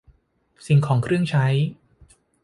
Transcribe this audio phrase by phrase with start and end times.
[0.65, 1.45] สิ่งของเครื่องใช้